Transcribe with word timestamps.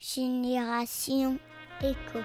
Génération 0.00 1.38
Éco. 1.80 2.20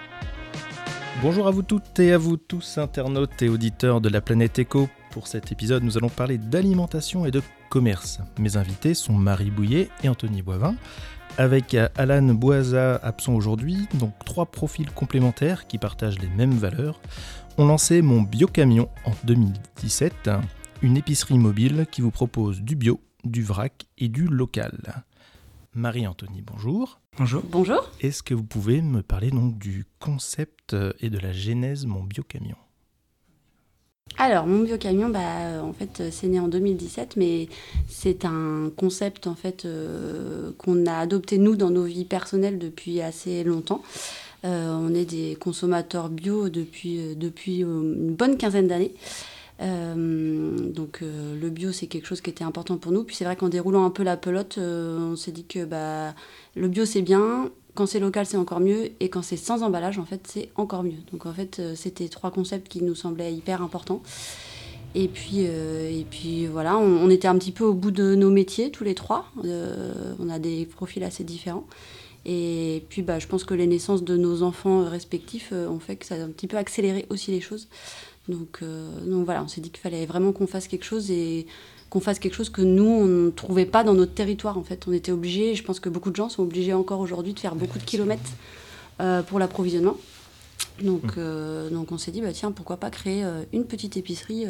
Bonjour 1.20 1.48
à 1.48 1.50
vous 1.50 1.62
toutes 1.64 1.98
et 1.98 2.12
à 2.12 2.18
vous 2.18 2.36
tous, 2.36 2.78
internautes 2.78 3.42
et 3.42 3.48
auditeurs 3.48 4.00
de 4.00 4.08
la 4.08 4.20
planète 4.20 4.60
Éco. 4.60 4.88
Pour 5.10 5.26
cet 5.26 5.50
épisode, 5.50 5.82
nous 5.82 5.98
allons 5.98 6.08
parler 6.08 6.38
d'alimentation 6.38 7.26
et 7.26 7.32
de 7.32 7.42
commerce. 7.70 8.20
Mes 8.38 8.56
invités 8.56 8.94
sont 8.94 9.14
Marie 9.14 9.50
Bouillet 9.50 9.88
et 10.04 10.08
Anthony 10.08 10.40
Boivin. 10.40 10.76
Avec 11.36 11.76
Alan 11.96 12.32
Boisa 12.32 12.94
absent 13.02 13.34
aujourd'hui, 13.34 13.88
donc 13.94 14.12
trois 14.24 14.46
profils 14.46 14.92
complémentaires 14.92 15.66
qui 15.66 15.78
partagent 15.78 16.20
les 16.20 16.28
mêmes 16.28 16.56
valeurs, 16.56 17.00
ont 17.58 17.66
lancé 17.66 18.02
Mon 18.02 18.22
Biocamion 18.22 18.88
en 19.04 19.12
2017, 19.24 20.30
une 20.82 20.96
épicerie 20.96 21.38
mobile 21.38 21.86
qui 21.90 22.02
vous 22.02 22.12
propose 22.12 22.60
du 22.60 22.76
bio, 22.76 23.00
du 23.24 23.42
vrac 23.42 23.86
et 23.98 24.06
du 24.06 24.28
local. 24.28 25.04
Marie-Anthony, 25.74 26.42
bonjour. 26.42 27.00
Bonjour. 27.18 27.42
Bonjour. 27.50 27.90
Est-ce 28.00 28.22
que 28.22 28.34
vous 28.34 28.44
pouvez 28.44 28.82
me 28.82 29.02
parler 29.02 29.30
donc 29.30 29.58
du 29.58 29.84
concept 29.98 30.76
et 31.00 31.10
de 31.10 31.18
la 31.18 31.32
genèse 31.32 31.86
Mon 31.86 32.02
Biocamion? 32.02 32.56
Alors, 34.16 34.46
mon 34.46 34.60
biocamion, 34.60 35.08
bah, 35.08 35.62
en 35.62 35.72
fait, 35.72 36.10
c'est 36.12 36.28
né 36.28 36.38
en 36.38 36.46
2017, 36.46 37.16
mais 37.16 37.48
c'est 37.88 38.24
un 38.24 38.70
concept 38.76 39.26
en 39.26 39.34
fait 39.34 39.64
euh, 39.64 40.52
qu'on 40.56 40.86
a 40.86 40.98
adopté 40.98 41.36
nous 41.38 41.56
dans 41.56 41.70
nos 41.70 41.84
vies 41.84 42.04
personnelles 42.04 42.58
depuis 42.58 43.00
assez 43.00 43.42
longtemps. 43.42 43.82
Euh, 44.44 44.72
on 44.72 44.94
est 44.94 45.06
des 45.06 45.36
consommateurs 45.40 46.10
bio 46.10 46.48
depuis, 46.48 47.00
euh, 47.00 47.14
depuis 47.16 47.62
une 47.62 48.14
bonne 48.14 48.36
quinzaine 48.36 48.68
d'années. 48.68 48.92
Donc 49.60 51.00
le 51.02 51.48
bio 51.48 51.72
c'est 51.72 51.86
quelque 51.86 52.06
chose 52.06 52.20
qui 52.20 52.30
était 52.30 52.44
important 52.44 52.76
pour 52.76 52.92
nous. 52.92 53.04
Puis 53.04 53.16
c'est 53.16 53.24
vrai 53.24 53.36
qu'en 53.36 53.48
déroulant 53.48 53.84
un 53.84 53.90
peu 53.90 54.02
la 54.02 54.16
pelote, 54.16 54.58
on 54.58 55.16
s'est 55.16 55.32
dit 55.32 55.44
que 55.44 55.64
bah, 55.64 56.14
le 56.56 56.68
bio 56.68 56.84
c'est 56.84 57.02
bien, 57.02 57.50
quand 57.74 57.86
c'est 57.86 58.00
local, 58.00 58.24
c'est 58.26 58.36
encore 58.36 58.60
mieux. 58.60 58.90
Et 59.00 59.08
quand 59.08 59.22
c'est 59.22 59.36
sans 59.36 59.62
emballage, 59.62 59.98
en 59.98 60.04
fait, 60.04 60.26
c'est 60.26 60.48
encore 60.54 60.84
mieux. 60.84 60.98
Donc, 61.12 61.26
en 61.26 61.32
fait, 61.32 61.58
euh, 61.58 61.74
c'était 61.74 62.08
trois 62.08 62.30
concepts 62.30 62.68
qui 62.68 62.82
nous 62.82 62.94
semblaient 62.94 63.34
hyper 63.34 63.62
importants. 63.62 64.02
Et 64.94 65.08
puis, 65.08 65.46
euh, 65.46 65.90
et 65.90 66.06
puis 66.08 66.46
voilà, 66.46 66.78
on, 66.78 67.10
était 67.10 67.26
un 67.26 67.36
petit 67.36 67.50
peu 67.50 67.64
au 67.64 67.74
bout 67.74 67.90
de 67.90 68.14
nos 68.14 68.30
métiers, 68.30 68.70
tous 68.70 68.84
les 68.84 68.94
trois. 68.94 69.26
Euh, 69.44 70.14
on 70.20 70.28
a 70.28 70.38
des 70.38 70.66
profils 70.66 71.02
assez 71.02 71.24
différents. 71.24 71.66
Et 72.24 72.84
puis, 72.88 73.02
bah, 73.02 73.18
je 73.18 73.26
pense 73.26 73.42
que 73.42 73.54
les 73.54 73.66
naissances 73.66 74.04
de 74.04 74.16
nos 74.16 74.42
enfants 74.42 74.88
respectifs 74.88 75.52
ont 75.52 75.80
fait 75.80 75.96
que 75.96 76.06
ça 76.06 76.14
a 76.14 76.18
un 76.18 76.28
petit 76.28 76.46
peu 76.46 76.56
accéléré 76.56 77.06
aussi 77.10 77.32
les 77.32 77.40
choses. 77.40 77.68
Donc, 78.28 78.62
donc 78.62 79.24
voilà, 79.24 79.42
on 79.42 79.48
s'est 79.48 79.60
dit 79.60 79.70
qu'il 79.70 79.80
fallait 79.80 80.06
vraiment 80.06 80.32
qu'on 80.32 80.46
fasse 80.46 80.66
quelque 80.66 80.84
chose. 80.84 81.10
Et 81.10 81.46
qu'on 81.94 82.00
fasse 82.00 82.18
quelque 82.18 82.34
chose 82.34 82.50
que 82.50 82.60
nous, 82.60 82.84
on 82.84 83.04
ne 83.04 83.30
trouvait 83.30 83.66
pas 83.66 83.84
dans 83.84 83.94
notre 83.94 84.14
territoire. 84.14 84.58
En 84.58 84.64
fait, 84.64 84.88
on 84.88 84.92
était 84.92 85.12
obligés, 85.12 85.54
je 85.54 85.62
pense 85.62 85.78
que 85.78 85.88
beaucoup 85.88 86.10
de 86.10 86.16
gens 86.16 86.28
sont 86.28 86.42
obligés 86.42 86.72
encore 86.72 86.98
aujourd'hui 86.98 87.34
de 87.34 87.38
faire 87.38 87.54
beaucoup 87.54 87.78
de 87.78 87.84
kilomètres 87.84 88.32
euh, 89.00 89.22
pour 89.22 89.38
l'approvisionnement. 89.38 89.96
Donc, 90.82 91.04
mmh. 91.04 91.14
euh, 91.18 91.70
donc 91.70 91.92
on 91.92 91.98
s'est 91.98 92.10
dit, 92.10 92.20
bah, 92.20 92.32
tiens, 92.32 92.50
pourquoi 92.50 92.78
pas 92.78 92.90
créer 92.90 93.24
euh, 93.24 93.44
une 93.52 93.64
petite 93.64 93.96
épicerie 93.96 94.44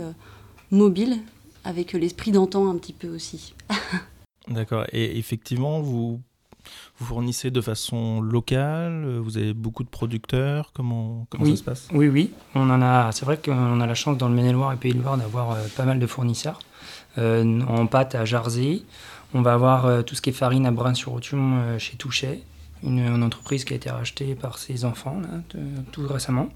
mobile 0.71 1.19
avec 1.65 1.93
l'esprit 1.93 2.33
d'antan 2.33 2.71
un 2.71 2.77
petit 2.77 2.95
peu 2.95 3.09
aussi. 3.09 3.53
D'accord. 4.49 4.87
Et 4.93 5.19
effectivement, 5.19 5.83
vous, 5.83 6.21
vous 6.99 7.07
fournissez 7.07 7.51
de 7.51 7.61
façon 7.61 8.21
locale 8.21 9.19
Vous 9.19 9.37
avez 9.37 9.55
beaucoup 9.55 9.85
de 9.85 9.89
producteurs 9.89 10.71
Comment, 10.75 11.27
comment 11.31 11.45
ça 11.47 11.57
se 11.57 11.63
passe? 11.63 11.89
Oui, 11.93 12.09
oui. 12.09 12.33
On 12.55 12.71
en 12.71 12.83
a. 12.83 13.11
C'est 13.13 13.25
vrai 13.25 13.39
qu'on 13.39 13.81
a 13.81 13.87
la 13.87 13.95
chance 13.95 14.17
dans 14.19 14.29
le 14.29 14.35
Maine-et-Loire 14.35 14.73
et 14.73 14.77
Pays-de-Loire 14.77 15.17
d'avoir 15.17 15.57
pas 15.77 15.85
mal 15.85 15.99
de 15.99 16.07
fournisseurs. 16.07 16.61
Euh, 17.19 17.61
en 17.69 17.87
pâte 17.87 18.15
à 18.15 18.25
Jarzé. 18.25 18.83
On 19.35 19.43
va 19.43 19.55
avoir 19.55 19.87
euh, 19.87 20.03
tout 20.03 20.15
ce 20.15 20.23
qui 20.23 20.31
est 20.31 20.35
farine 20.35 20.67
à 20.67 20.73
Brin-sur-Authion 20.73 21.59
euh, 21.59 21.79
chez 21.79 21.97
Touchet, 21.97 22.43
une, 22.83 23.23
entreprise 23.23 23.65
qui 23.65 23.73
a 23.73 23.77
été 23.77 23.91
rachetée 23.91 24.35
par 24.35 24.59
ses 24.59 24.85
enfants 24.85 25.21
tout 25.93 26.07
récemment. 26.07 26.49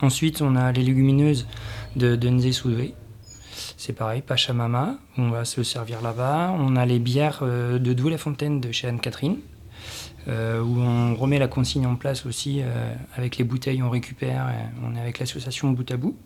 Ensuite, 0.00 0.42
on 0.42 0.54
a 0.56 0.70
les 0.72 0.82
légumineuses 0.82 1.46
de, 1.96 2.14
de 2.16 2.52
Souvé. 2.52 2.94
C'est 3.86 3.92
pareil, 3.92 4.22
Pachamama, 4.22 4.96
on 5.18 5.28
va 5.28 5.44
se 5.44 5.62
servir 5.62 6.00
là-bas. 6.00 6.56
On 6.58 6.74
a 6.74 6.86
les 6.86 6.98
bières 6.98 7.42
de 7.44 7.92
Douai-la-Fontaine 7.92 8.58
de 8.58 8.72
chez 8.72 8.88
Anne-Catherine, 8.88 9.36
où 10.26 10.30
on 10.30 11.14
remet 11.14 11.38
la 11.38 11.48
consigne 11.48 11.84
en 11.84 11.94
place 11.94 12.24
aussi. 12.24 12.62
avec 13.14 13.36
les 13.36 13.44
bouteilles, 13.44 13.82
on 13.82 13.90
récupère. 13.90 14.50
on 14.82 14.96
est 14.96 15.00
avec 15.00 15.18
l'association 15.18 15.70
Bout 15.72 15.90
à 15.90 15.98
Bout. 15.98 16.16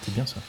C'est 0.00 0.14
bien 0.14 0.24
ça. 0.24 0.40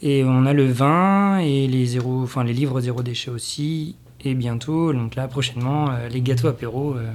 Et 0.00 0.24
on 0.24 0.46
a 0.46 0.54
le 0.54 0.70
vin 0.70 1.40
et 1.40 1.66
les, 1.66 1.84
zéro, 1.84 2.22
enfin, 2.22 2.42
les 2.42 2.54
livres 2.54 2.80
zéro 2.80 3.02
déchet 3.02 3.30
aussi. 3.30 3.96
Et 4.24 4.34
bientôt, 4.34 4.94
donc 4.94 5.14
là, 5.14 5.28
prochainement, 5.28 5.90
euh, 5.90 6.08
les 6.08 6.22
gâteaux 6.22 6.48
apéro 6.48 6.94
euh, 6.94 7.12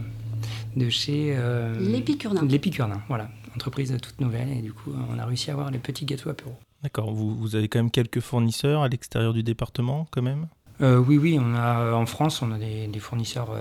de 0.75 0.89
chez. 0.89 1.33
Euh, 1.35 1.73
L'Épicurnin. 1.79 2.45
L'Épicurnin, 2.45 3.01
voilà. 3.07 3.27
Entreprise 3.55 3.95
toute 4.01 4.21
nouvelle. 4.21 4.49
Et 4.49 4.61
du 4.61 4.71
coup, 4.71 4.93
on 5.09 5.17
a 5.17 5.25
réussi 5.25 5.49
à 5.49 5.53
avoir 5.53 5.71
les 5.71 5.79
petits 5.79 6.05
gâteaux 6.05 6.29
apéro. 6.29 6.55
D'accord. 6.83 7.11
Vous, 7.11 7.33
vous, 7.35 7.55
avez 7.55 7.67
quand 7.67 7.79
même 7.79 7.91
quelques 7.91 8.19
fournisseurs 8.19 8.83
à 8.83 8.89
l'extérieur 8.89 9.33
du 9.33 9.41
département, 9.41 10.07
quand 10.11 10.21
même? 10.21 10.47
Oui, 10.79 11.17
oui. 11.17 11.39
On 11.39 11.55
a, 11.55 11.93
en 11.93 12.05
France, 12.05 12.41
on 12.41 12.51
a 12.51 12.57
des, 12.57 12.87
des 12.87 12.99
fournisseurs 12.99 13.51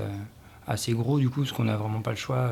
assez 0.67 0.93
gros, 0.93 1.21
du 1.21 1.31
coup, 1.31 1.43
parce 1.43 1.53
qu'on 1.53 1.65
n'a 1.65 1.77
vraiment 1.77 2.03
pas 2.03 2.11
le 2.11 2.17
choix 2.17 2.51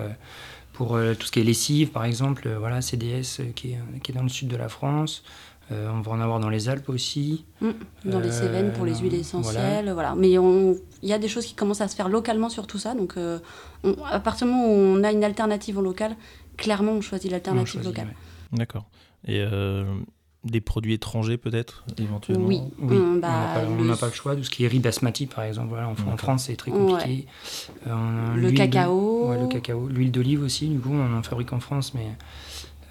pour 0.73 0.97
tout 1.19 1.27
ce 1.27 1.33
qui 1.33 1.41
est 1.41 1.45
lessive, 1.45 1.91
par 1.91 2.05
exemple, 2.05 2.49
voilà, 2.57 2.81
CDS 2.81 3.53
qui 3.57 3.73
est, 3.73 3.79
qui 4.03 4.13
est, 4.13 4.15
dans 4.15 4.23
le 4.23 4.29
sud 4.29 4.47
de 4.47 4.57
la 4.57 4.69
France. 4.69 5.25
Euh, 5.73 5.89
on 5.93 6.01
va 6.01 6.13
en 6.13 6.21
avoir 6.21 6.41
dans 6.41 6.49
les 6.49 6.69
Alpes 6.69 6.89
aussi. 6.89 7.45
Mmh, 7.61 7.71
dans 8.07 8.19
les 8.19 8.33
Cévennes 8.33 8.73
pour 8.73 8.85
les 8.85 8.97
huiles 8.97 9.15
essentielles. 9.15 9.91
Voilà. 9.93 10.15
Mais 10.17 10.31
il 10.31 10.79
y 11.03 11.13
a 11.13 11.19
des 11.19 11.29
choses 11.29 11.47
qui 11.47 11.55
commencent 11.55 11.81
à 11.81 11.89
se 11.89 11.95
faire 11.95 12.09
localement 12.09 12.49
sur 12.49 12.67
tout 12.67 12.79
ça. 12.79 12.95
Donc, 12.95 13.17
euh, 13.17 13.39
à 14.11 14.19
partir 14.19 14.47
du 14.47 14.53
moment 14.53 14.67
où 14.67 14.77
on 14.77 15.05
a 15.05 15.13
une 15.13 15.23
alternative 15.23 15.79
en 15.79 15.83
local, 15.83 16.17
clairement, 16.57 16.93
on 16.93 17.01
choisit 17.01 17.31
l'alternative 17.31 17.85
locale. 17.85 18.09
D'accord. 18.53 18.87
Et 19.27 19.41
euh, 19.41 19.85
des 20.45 20.61
produits 20.61 20.95
étrangers 20.95 21.37
peut-être 21.37 21.85
éventuellement 21.99 22.47
Oui, 22.47 22.61
mmh, 22.79 23.21
bah, 23.21 23.63
on 23.67 23.85
n'a 23.85 23.97
pas, 23.97 24.07
le 24.07 24.13
choix. 24.13 24.35
Tout 24.37 24.45
ce 24.45 24.51
qui 24.51 24.65
est 24.65 24.69
riz 24.69 24.79
basmati 24.79 25.27
par 25.27 25.45
exemple, 25.45 25.69
voilà, 25.69 25.89
en, 25.89 26.17
France 26.17 26.45
c'est 26.47 26.57
très 26.57 26.71
compliqué. 26.71 27.27
le 27.87 28.51
cacao. 28.53 29.33
le 29.35 29.49
cacao, 29.49 29.89
l'huile 29.89 30.11
d'olive 30.13 30.43
aussi, 30.43 30.69
du 30.69 30.79
coup 30.79 30.93
on 30.93 31.17
en 31.17 31.23
fabrique 31.23 31.53
en 31.53 31.61
France, 31.61 31.93
mais 31.95 32.07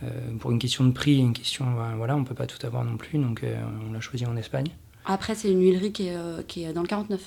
euh, 0.04 0.08
pour 0.40 0.52
une 0.52 0.60
question 0.60 0.86
de 0.86 0.92
prix, 0.92 1.18
une 1.18 1.34
question, 1.34 1.66
euh, 1.66 1.96
voilà, 1.98 2.16
on 2.16 2.24
peut 2.24 2.36
pas 2.36 2.48
tout 2.48 2.66
avoir 2.66 2.86
non 2.86 2.98
plus, 2.98 3.20
donc 3.20 3.44
euh, 3.44 3.56
on 3.88 3.92
l'a 3.92 4.00
choisi 4.00 4.26
en 4.26 4.38
Espagne. 4.38 4.68
Après, 5.06 5.36
c'est 5.36 5.52
une 5.52 5.62
huilerie 5.62 5.92
qui 5.92 6.08
est, 6.08 6.48
qui 6.48 6.64
est, 6.64 6.74
dans 6.74 6.82
le 6.82 6.88
49, 6.88 7.20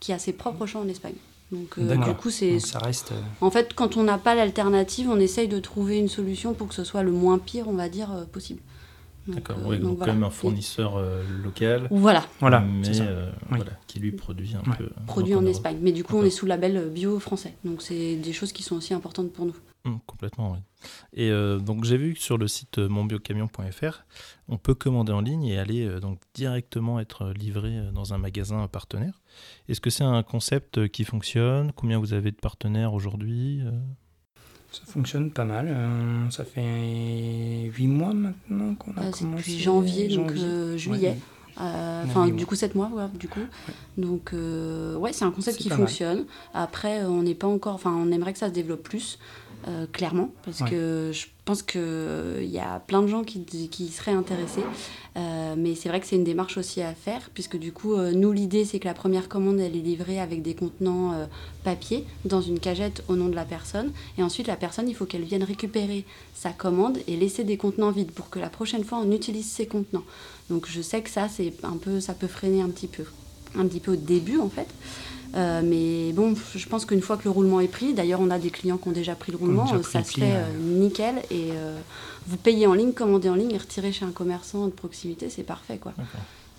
qui 0.00 0.12
a 0.12 0.18
ses 0.18 0.32
propres 0.32 0.66
champs 0.66 0.80
en 0.80 0.88
Espagne. 0.88 1.14
Donc, 1.52 1.78
du 1.78 2.14
coup, 2.14 2.30
c'est. 2.30 2.58
Ça 2.58 2.78
reste. 2.78 3.12
En 3.40 3.50
fait, 3.50 3.72
quand 3.74 3.96
on 3.96 4.02
n'a 4.02 4.18
pas 4.18 4.34
l'alternative, 4.34 5.08
on 5.08 5.18
essaye 5.18 5.48
de 5.48 5.58
trouver 5.60 5.98
une 5.98 6.08
solution 6.08 6.52
pour 6.52 6.68
que 6.68 6.74
ce 6.74 6.84
soit 6.84 7.02
le 7.02 7.12
moins 7.12 7.38
pire, 7.38 7.68
on 7.68 7.74
va 7.74 7.88
dire, 7.88 8.10
possible. 8.32 8.60
D'accord, 9.28 9.58
oui, 9.64 9.78
donc, 9.78 9.98
quand 9.98 10.06
même 10.06 10.24
un 10.24 10.30
fournisseur 10.30 11.02
local. 11.42 11.86
Voilà. 11.90 12.24
Voilà. 12.40 12.60
Mais 12.60 12.90
voilà, 13.48 13.72
qui 13.86 14.00
lui 14.00 14.12
produit 14.12 14.54
un 14.54 14.70
peu. 14.72 14.88
Produit 15.06 15.34
en 15.34 15.46
Espagne. 15.46 15.78
Mais 15.80 15.92
du 15.92 16.04
coup, 16.04 16.16
on 16.16 16.24
est 16.24 16.30
sous 16.30 16.46
label 16.46 16.90
bio 16.90 17.18
français. 17.20 17.54
Donc, 17.64 17.82
c'est 17.82 18.16
des 18.16 18.32
choses 18.32 18.52
qui 18.52 18.62
sont 18.62 18.76
aussi 18.76 18.94
importantes 18.94 19.32
pour 19.32 19.46
nous. 19.46 19.56
Hum, 19.84 20.00
complètement, 20.06 20.52
oui. 20.52 20.58
Et 21.12 21.30
euh, 21.30 21.58
donc 21.58 21.84
j'ai 21.84 21.96
vu 21.96 22.14
que 22.14 22.20
sur 22.20 22.36
le 22.36 22.48
site 22.48 22.78
euh, 22.78 22.88
monbiocamion.fr, 22.88 24.04
on 24.48 24.58
peut 24.58 24.74
commander 24.74 25.12
en 25.12 25.20
ligne 25.20 25.44
et 25.44 25.58
aller 25.58 25.86
euh, 25.86 26.00
donc 26.00 26.20
directement 26.34 27.00
être 27.00 27.30
livré 27.30 27.80
dans 27.92 28.12
un 28.12 28.18
magasin 28.18 28.66
partenaire. 28.68 29.22
Est-ce 29.68 29.80
que 29.80 29.90
c'est 29.90 30.04
un 30.04 30.22
concept 30.22 30.88
qui 30.88 31.04
fonctionne? 31.04 31.72
Combien 31.72 31.98
vous 31.98 32.12
avez 32.12 32.32
de 32.32 32.36
partenaires 32.36 32.92
aujourd'hui 32.92 33.62
ça 34.70 34.82
fonctionne 34.86 35.30
pas 35.30 35.44
mal. 35.44 35.74
ça 36.30 36.44
fait 36.44 37.70
8 37.74 37.86
mois 37.86 38.12
maintenant 38.12 38.74
qu'on 38.74 38.92
a 38.92 39.10
commencé. 39.10 39.24
Depuis 39.24 39.58
janvier, 39.58 40.08
donc 40.08 40.32
juillet. 40.76 41.16
Enfin, 41.56 42.28
du 42.28 42.46
coup, 42.46 42.54
7 42.54 42.74
mois, 42.74 42.90
du 43.18 43.28
coup. 43.28 43.40
Donc, 43.96 44.32
ouais, 44.32 45.12
c'est 45.12 45.24
un 45.24 45.30
concept 45.30 45.58
qui 45.58 45.70
fonctionne. 45.70 46.24
Après, 46.54 47.04
on 47.04 47.22
n'est 47.22 47.34
pas 47.34 47.48
encore. 47.48 47.74
Enfin, 47.74 47.92
on 47.92 48.12
aimerait 48.12 48.32
que 48.32 48.38
ça 48.38 48.48
se 48.48 48.52
développe 48.52 48.82
plus. 48.82 49.18
Euh, 49.66 49.86
clairement, 49.92 50.30
parce 50.44 50.60
que 50.60 51.10
je 51.12 51.26
pense 51.44 51.62
qu'il 51.62 51.80
euh, 51.82 52.44
y 52.44 52.60
a 52.60 52.78
plein 52.78 53.02
de 53.02 53.08
gens 53.08 53.24
qui, 53.24 53.44
qui 53.44 53.88
seraient 53.88 54.12
intéressés. 54.12 54.62
Euh, 55.16 55.56
mais 55.58 55.74
c'est 55.74 55.88
vrai 55.88 56.00
que 56.00 56.06
c'est 56.06 56.14
une 56.14 56.24
démarche 56.24 56.56
aussi 56.56 56.80
à 56.80 56.94
faire, 56.94 57.28
puisque 57.34 57.58
du 57.58 57.72
coup, 57.72 57.96
nous, 57.96 58.30
l'idée, 58.30 58.64
c'est 58.64 58.78
que 58.78 58.86
la 58.86 58.94
première 58.94 59.28
commande, 59.28 59.58
elle 59.58 59.76
est 59.76 59.80
livrée 59.80 60.20
avec 60.20 60.42
des 60.42 60.54
contenants 60.54 61.28
papier 61.64 62.04
dans 62.24 62.40
une 62.40 62.60
cagette 62.60 63.02
au 63.08 63.16
nom 63.16 63.28
de 63.28 63.34
la 63.34 63.44
personne. 63.44 63.90
Et 64.16 64.22
ensuite, 64.22 64.46
la 64.46 64.56
personne, 64.56 64.88
il 64.88 64.94
faut 64.94 65.06
qu'elle 65.06 65.24
vienne 65.24 65.42
récupérer 65.42 66.04
sa 66.34 66.50
commande 66.50 66.98
et 67.08 67.16
laisser 67.16 67.42
des 67.42 67.56
contenants 67.56 67.90
vides 67.90 68.12
pour 68.12 68.30
que 68.30 68.38
la 68.38 68.50
prochaine 68.50 68.84
fois, 68.84 68.98
on 69.04 69.10
utilise 69.10 69.50
ces 69.50 69.66
contenants. 69.66 70.04
Donc 70.50 70.66
je 70.68 70.80
sais 70.80 71.02
que 71.02 71.10
ça, 71.10 71.28
c'est 71.28 71.52
un 71.64 71.76
peu, 71.76 72.00
ça 72.00 72.14
peut 72.14 72.28
freiner 72.28 72.62
un 72.62 72.70
petit 72.70 72.86
peu, 72.86 73.04
un 73.56 73.66
petit 73.66 73.80
peu 73.80 73.92
au 73.92 73.96
début, 73.96 74.38
en 74.38 74.48
fait. 74.48 74.68
Euh, 75.34 75.62
mais 75.64 76.12
bon, 76.12 76.34
je 76.54 76.68
pense 76.68 76.84
qu'une 76.84 77.02
fois 77.02 77.16
que 77.16 77.24
le 77.24 77.30
roulement 77.30 77.60
est 77.60 77.68
pris, 77.68 77.92
d'ailleurs 77.92 78.20
on 78.20 78.30
a 78.30 78.38
des 78.38 78.50
clients 78.50 78.78
qui 78.78 78.88
ont 78.88 78.92
déjà 78.92 79.14
pris 79.14 79.32
le 79.32 79.38
roulement, 79.38 79.66
ça 79.82 80.02
se 80.02 80.12
fait 80.12 80.22
euh, 80.22 80.58
nickel 80.58 81.16
et 81.30 81.50
euh, 81.52 81.78
vous 82.26 82.36
payez 82.36 82.66
en 82.66 82.74
ligne, 82.74 82.92
commandez 82.92 83.28
en 83.28 83.34
ligne 83.34 83.52
et 83.52 83.58
retirez 83.58 83.92
chez 83.92 84.04
un 84.04 84.10
commerçant 84.10 84.66
de 84.66 84.72
proximité, 84.72 85.28
c'est 85.28 85.42
parfait 85.42 85.78
quoi. 85.78 85.92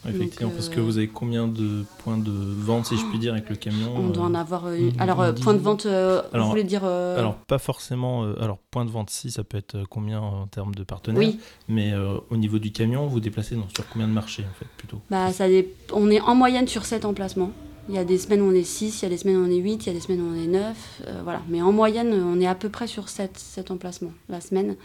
Effectivement, 0.08 0.52
parce 0.52 0.70
que 0.70 0.80
vous 0.80 0.98
avez 0.98 1.10
combien 1.10 1.46
de 1.46 1.84
points 1.98 2.18
de 2.18 2.32
vente, 2.32 2.86
si 2.86 2.96
je 2.96 3.06
puis 3.08 3.20
dire, 3.20 3.34
avec 3.34 3.50
le 3.50 3.58
camion 3.58 3.92
On 3.98 4.08
doit 4.08 4.24
en 4.24 4.34
avoir. 4.34 4.66
alors, 4.98 5.36
point 5.36 5.54
de 5.54 5.60
vente, 5.60 5.86
alors, 5.86 6.46
vous 6.46 6.50
voulez 6.50 6.64
dire. 6.64 6.86
Alors, 6.86 7.36
pas 7.36 7.58
forcément. 7.58 8.24
alors, 8.40 8.60
point 8.72 8.86
de 8.86 8.92
vente, 8.92 9.10
si, 9.10 9.30
ça 9.30 9.44
peut 9.44 9.58
être 9.58 9.84
combien 9.90 10.22
en 10.22 10.48
termes 10.48 10.74
de 10.74 10.84
partenaires. 10.84 11.20
Oui. 11.20 11.38
Mais 11.68 11.94
au 12.30 12.38
niveau 12.38 12.60
du 12.60 12.72
camion, 12.72 13.08
vous 13.08 13.20
déplacez 13.20 13.58
sur 13.76 13.90
combien 13.90 14.08
de 14.08 14.14
marchés, 14.14 14.46
en 14.50 14.58
fait, 14.58 14.68
plutôt? 14.78 15.02
Bah, 15.10 15.34
ça 15.34 15.48
On 15.92 16.10
est 16.10 16.22
en 16.22 16.34
moyenne 16.34 16.70
sur 16.70 16.86
7 16.86 17.04
emplacements. 17.04 17.52
Il 17.90 17.96
y 17.96 17.98
a 17.98 18.06
des 18.06 18.18
semaines 18.18 18.42
où 18.42 18.46
on 18.46 18.54
est 18.54 18.64
6, 18.64 19.02
il 19.02 19.04
y 19.04 19.06
a 19.08 19.10
des 19.10 19.18
semaines 19.18 19.38
où 19.38 19.46
on 19.46 19.50
est 19.50 19.58
8, 19.58 19.86
il 19.86 19.88
y 19.88 19.90
a 19.90 19.94
des 19.94 20.00
semaines 20.00 20.22
où 20.22 20.32
on 20.32 20.36
est 20.36 20.48
9. 20.48 21.02
voilà. 21.24 21.42
Mais 21.50 21.62
en 21.62 21.72
moyenne, 21.72 22.14
on 22.14 22.40
est 22.40 22.48
à 22.48 22.56
peu 22.56 22.70
près 22.70 22.88
sur 22.88 23.10
7, 23.10 23.32
7 23.38 23.72
emplacements 23.72 24.14
la 24.30 24.42
semaine. 24.42 24.76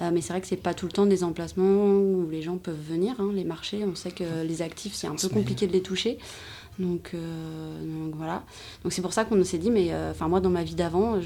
Euh, 0.00 0.10
mais 0.12 0.20
c'est 0.20 0.32
vrai 0.32 0.40
que 0.40 0.46
c'est 0.46 0.56
pas 0.56 0.74
tout 0.74 0.86
le 0.86 0.92
temps 0.92 1.06
des 1.06 1.22
emplacements 1.22 1.84
où 1.84 2.28
les 2.30 2.42
gens 2.42 2.56
peuvent 2.56 2.80
venir. 2.80 3.14
Hein, 3.18 3.30
les 3.34 3.44
marchés, 3.44 3.84
on 3.84 3.94
sait 3.94 4.10
que 4.10 4.42
les 4.46 4.62
actifs, 4.62 4.94
c'est 4.94 5.06
un 5.06 5.14
peu 5.14 5.28
compliqué 5.28 5.66
de 5.66 5.72
les 5.72 5.82
toucher. 5.82 6.18
Donc, 6.78 7.10
euh, 7.14 7.82
donc, 7.82 8.14
voilà. 8.16 8.42
Donc 8.82 8.92
c'est 8.92 9.02
pour 9.02 9.12
ça 9.12 9.24
qu'on 9.24 9.42
s'est 9.44 9.58
dit, 9.58 9.70
mais 9.70 9.88
euh, 9.90 10.12
enfin 10.12 10.28
moi 10.28 10.40
dans 10.40 10.50
ma 10.50 10.64
vie 10.64 10.74
d'avant, 10.74 11.18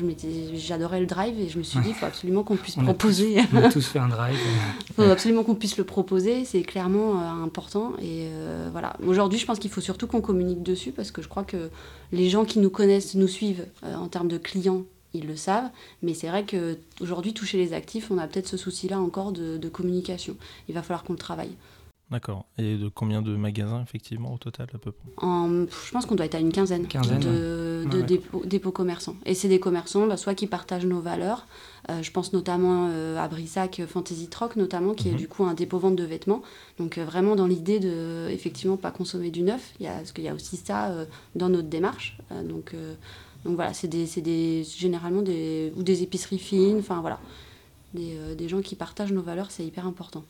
j'adorais 0.55 1.01
le 1.01 1.07
drive 1.07 1.39
et 1.39 1.49
je 1.49 1.59
me 1.59 1.63
suis 1.63 1.79
dit, 1.81 1.91
il 1.91 1.95
faut 1.95 2.07
absolument 2.07 2.43
qu'on 2.43 2.57
puisse 2.57 2.77
proposer. 2.77 3.39
on 3.53 3.57
a 3.59 3.69
tous 3.71 3.87
fait 3.87 3.99
un 3.99 4.09
drive. 4.09 4.37
Il 4.89 4.95
faut 4.95 5.03
absolument 5.03 5.45
qu'on 5.45 5.55
puisse 5.55 5.79
le 5.79 5.85
proposer, 5.85 6.45
c'est 6.45 6.63
clairement 6.63 7.21
important. 7.43 7.93
Et 8.03 8.29
voilà. 8.73 8.97
Aujourd'hui, 9.07 9.39
je 9.39 9.47
pense 9.47 9.59
qu'il 9.59 9.71
faut 9.71 9.81
surtout 9.81 10.07
qu'on 10.07 10.21
communique 10.21 10.63
dessus 10.63 10.93
parce 10.93 11.11
que 11.11 11.23
je 11.23 11.29
crois 11.29 11.45
que 11.45 11.71
les 12.13 12.29
gens 12.29 12.45
qui 12.45 12.59
nous 12.59 12.71
connaissent, 12.71 13.15
nous 13.15 13.29
suivent 13.29 13.67
en 13.83 14.09
termes 14.09 14.29
de 14.29 14.39
clients 14.39 14.83
ils 15.17 15.27
le 15.27 15.37
savent, 15.37 15.71
mais 16.03 16.15
c'est 16.15 16.29
vrai 16.29 16.45
qu'aujourd'hui, 16.45 17.35
toucher 17.35 17.59
les 17.59 17.73
actifs, 17.73 18.11
on 18.11 18.19
a 18.19 18.27
peut-être 18.27 18.49
ce 18.49 18.57
souci-là 18.57 19.01
encore 19.01 19.33
de, 19.33 19.69
communication. 19.69 20.37
Il 20.69 20.75
va 20.75 20.83
falloir 20.83 21.05
qu'on 21.05 21.15
le 21.15 21.19
travaille. 21.19 21.53
D'accord. 22.11 22.47
Et 22.57 22.77
de 22.77 22.89
combien 22.89 23.21
de 23.21 23.35
magasins, 23.35 23.83
effectivement, 23.83 24.33
au 24.33 24.39
total, 24.39 24.69
à 24.73 24.79
peu 24.79 24.93
près? 24.93 25.09
Je 25.21 25.91
pense 25.91 26.07
qu'on 26.07 26.15
doit 26.15 26.27
être 26.27 26.37
à 26.37 26.41
une 26.41 26.53
quinzaine, 26.53 26.87
de, 26.87 27.85
dépôts, 28.45 28.71
commerçants. 28.71 29.17
Et 29.25 29.35
c'est 29.35 29.49
des 29.49 29.59
commerçants, 29.59 30.07
bah, 30.07 30.17
soit 30.17 30.35
qui 30.35 30.47
partagent 30.47 30.87
nos 30.87 31.01
valeurs. 31.01 31.47
Euh, 31.91 32.03
je 32.03 32.11
pense 32.13 32.33
notamment 32.33 32.89
euh, 32.91 33.19
à 33.19 33.27
Brissac 33.27 33.83
Fantasy 33.87 34.29
Troc, 34.29 34.55
notamment, 34.57 34.95
qui 34.95 35.09
est 35.09 35.13
mhm. 35.13 35.19
du 35.19 35.29
coup 35.29 35.45
un 35.45 35.55
dépôt-vente 35.55 35.97
de 35.97 36.05
vêtements. 36.05 36.43
Donc, 36.79 36.99
euh, 36.99 37.05
vraiment 37.05 37.35
dans 37.35 37.47
l'idée 37.47 37.81
de, 37.81 38.29
effectivement, 38.31 38.77
pas 38.77 38.93
consommer 38.93 39.31
du 39.31 39.43
neuf. 39.43 39.73
Il 39.81 39.87
y 39.87 39.89
a, 39.89 39.95
parce 39.95 40.13
qu'il 40.13 40.25
y 40.25 40.29
a 40.29 40.35
aussi 40.35 40.57
ça 40.57 40.93
dans 41.35 41.49
notre 41.49 41.69
démarche. 41.69 42.19
donc, 42.45 42.75
donc 43.47 43.55
voilà, 43.55 43.73
c'est 43.73 43.89
des, 43.89 44.65
généralement 44.65 45.23
des, 45.23 45.73
ou 45.77 45.85
des 45.85 46.03
épiceries 46.03 46.39
fines, 46.39 46.79
enfin 46.81 47.01
voilà, 47.01 47.21
des, 47.95 48.17
euh, 48.17 48.35
des 48.35 48.49
gens 48.49 48.61
qui 48.61 48.75
partagent 48.75 49.13
nos 49.13 49.23
valeurs, 49.23 49.53
c'est 49.53 49.65
hyper 49.65 49.87
important. 49.87 50.25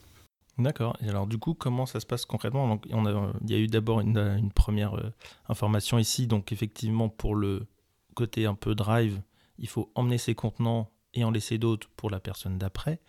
D'accord. 0.58 0.96
Et 1.04 1.08
alors 1.08 1.26
du 1.26 1.38
coup, 1.38 1.54
comment 1.54 1.86
ça 1.86 2.00
se 2.00 2.06
passe 2.06 2.24
concrètement? 2.24 2.68
Donc, 2.68 2.86
Il 2.86 3.50
y 3.50 3.54
a 3.54 3.58
eu 3.58 3.66
d'abord 3.66 4.00
une, 4.00 4.50
première 4.54 4.94
euh, 4.94 5.12
information 5.48 5.98
ici. 5.98 6.26
Donc 6.26 6.52
effectivement, 6.52 7.08
pour 7.08 7.34
le 7.34 7.66
côté 8.14 8.46
un 8.46 8.54
peu 8.54 8.74
drive, 8.74 9.20
il 9.58 9.68
faut 9.68 9.90
emmener 9.94 10.18
ses 10.18 10.34
contenants 10.34 10.90
et 11.12 11.24
en 11.24 11.30
laisser 11.30 11.56
d'autres 11.56 11.88
pour 11.96 12.10
la 12.10 12.20
personne 12.20 12.58
d'après. 12.58 13.00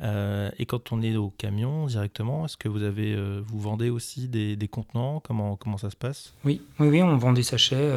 Euh, 0.00 0.50
et 0.58 0.66
quand 0.66 0.92
on 0.92 1.02
est 1.02 1.16
au 1.16 1.30
camion 1.30 1.86
directement, 1.86 2.44
est-ce 2.44 2.56
que 2.56 2.68
vous 2.68 2.84
avez, 2.84 3.16
vous 3.40 3.58
vendez 3.58 3.90
aussi 3.90 4.28
des, 4.28 4.54
des, 4.54 4.68
contenants? 4.68 5.18
Comment, 5.20 5.56
comment 5.56 5.76
ça 5.76 5.90
se 5.90 5.96
passe? 5.96 6.34
Oui, 6.44 6.62
oui, 6.78 6.88
oui, 6.88 7.02
on 7.02 7.16
vend 7.16 7.32
des 7.32 7.42
sachets. 7.42 7.90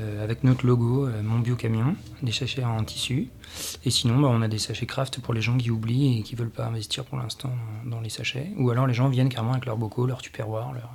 Euh, 0.00 0.24
avec 0.24 0.42
notre 0.42 0.66
logo, 0.66 1.06
euh, 1.06 1.22
mon 1.22 1.38
biocamion, 1.38 1.94
des 2.22 2.32
sachets 2.32 2.64
en 2.64 2.82
tissu. 2.82 3.28
Et 3.84 3.90
sinon, 3.90 4.18
bah, 4.18 4.28
on 4.30 4.42
a 4.42 4.48
des 4.48 4.58
sachets 4.58 4.86
craft 4.86 5.20
pour 5.20 5.34
les 5.34 5.40
gens 5.40 5.56
qui 5.56 5.70
oublient 5.70 6.18
et 6.18 6.22
qui 6.22 6.34
veulent 6.34 6.50
pas 6.50 6.66
investir 6.66 7.04
pour 7.04 7.16
l'instant 7.18 7.52
dans, 7.84 8.00
les 8.00 8.08
sachets. 8.08 8.50
Ou 8.58 8.70
alors 8.70 8.86
les 8.88 8.94
gens 8.94 9.08
viennent 9.08 9.28
carrément 9.28 9.52
avec 9.52 9.66
leurs 9.66 9.76
bocaux, 9.76 10.06
leurs 10.06 10.20
tupperware, 10.20 10.72
leurs 10.72 10.90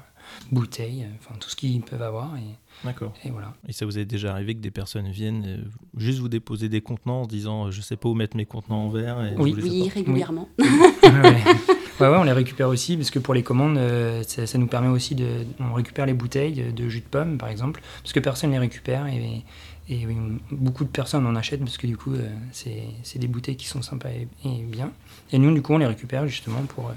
bouteilles, 0.51 1.07
enfin 1.19 1.35
tout 1.39 1.49
ce 1.49 1.55
qu'ils 1.55 1.81
peuvent 1.81 2.01
avoir. 2.01 2.35
Et, 2.37 2.85
D'accord. 2.85 3.13
Et 3.25 3.29
voilà. 3.29 3.53
Et 3.67 3.73
ça 3.73 3.85
vous 3.85 3.97
est 3.97 4.05
déjà 4.05 4.31
arrivé 4.31 4.55
que 4.55 4.61
des 4.61 4.71
personnes 4.71 5.09
viennent 5.09 5.45
euh, 5.45 5.57
juste 5.97 6.19
vous 6.19 6.29
déposer 6.29 6.69
des 6.69 6.81
contenants 6.81 7.23
en 7.23 7.27
disant 7.27 7.71
je 7.71 7.81
sais 7.81 7.97
pas 7.97 8.09
où 8.09 8.13
mettre 8.13 8.37
mes 8.37 8.45
contenants 8.45 8.85
en 8.85 8.89
verre 8.89 9.23
et 9.23 9.35
Oui, 9.37 9.55
oui 9.61 9.89
régulièrement. 9.89 10.49
Ouais, 11.99 12.07
on 12.07 12.23
les 12.23 12.31
récupère 12.31 12.69
aussi 12.69 12.95
parce 12.95 13.11
que 13.11 13.19
pour 13.19 13.33
les 13.33 13.43
commandes, 13.43 13.77
euh, 13.77 14.23
ça, 14.23 14.57
nous 14.57 14.67
permet 14.67 14.87
aussi 14.87 15.15
de. 15.15 15.45
On 15.59 15.73
récupère 15.73 16.05
les 16.05 16.13
bouteilles 16.13 16.71
de 16.71 16.87
jus 16.87 17.01
de 17.01 17.05
pomme, 17.05 17.37
par 17.37 17.49
exemple, 17.49 17.81
parce 18.01 18.13
que 18.13 18.21
personne 18.21 18.51
ne 18.51 18.55
les 18.55 18.59
récupère 18.59 19.07
et, 19.07 19.43
et, 19.89 20.07
beaucoup 20.49 20.85
de 20.85 20.89
personnes 20.89 21.25
en 21.25 21.35
achètent 21.35 21.59
parce 21.59 21.77
que 21.77 21.87
du 21.87 21.97
coup, 21.97 22.13
euh, 22.13 22.29
c'est 22.53 23.19
des 23.19 23.27
bouteilles 23.27 23.57
qui 23.57 23.67
sont 23.67 23.81
sympas 23.81 24.09
et, 24.11 24.27
bien. 24.63 24.91
Et 25.33 25.39
nous, 25.39 25.53
du 25.53 25.61
coup, 25.61 25.73
on 25.73 25.77
les 25.77 25.87
récupère 25.87 26.25
justement 26.25 26.61
pour, 26.73 26.87
euh, 26.87 26.93